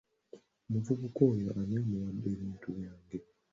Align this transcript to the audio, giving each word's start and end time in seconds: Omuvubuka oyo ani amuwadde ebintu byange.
Omuvubuka 0.67 1.21
oyo 1.31 1.47
ani 1.61 1.75
amuwadde 1.81 2.27
ebintu 2.35 2.67
byange. 2.77 3.17